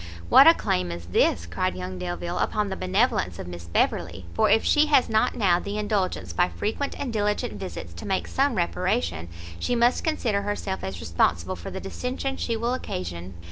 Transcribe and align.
"What 0.29 0.47
a 0.47 0.55
claim 0.55 0.91
is 0.91 1.05
this," 1.05 1.45
cried 1.45 1.75
young 1.75 1.99
Delvile, 1.99 2.39
"upon 2.39 2.69
the 2.69 2.75
benevolence 2.75 3.37
of 3.37 3.45
Miss 3.47 3.65
Beverley! 3.65 4.25
for 4.33 4.49
if 4.49 4.63
she 4.65 4.87
has 4.87 5.07
not 5.07 5.35
now 5.35 5.59
the 5.59 5.77
indulgence 5.77 6.33
by 6.33 6.49
frequent 6.49 6.99
and 6.99 7.13
diligent 7.13 7.53
visits 7.59 7.93
to 7.93 8.07
make 8.07 8.27
some 8.27 8.55
reparation, 8.55 9.27
she 9.59 9.75
must 9.75 10.03
consider 10.03 10.41
herself 10.41 10.83
as 10.83 11.01
responsible 11.01 11.55
for 11.55 11.69
the 11.69 11.79
dissension 11.79 12.35
she 12.35 12.57
will 12.57 12.73
occasion." 12.73 13.35